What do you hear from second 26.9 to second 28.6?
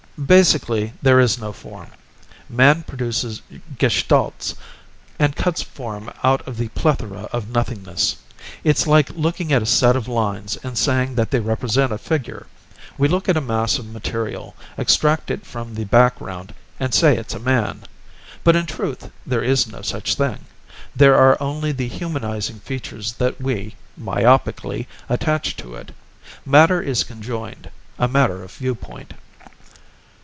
conjoined, a matter of